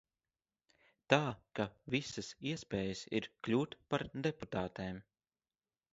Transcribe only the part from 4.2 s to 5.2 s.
deputātēm.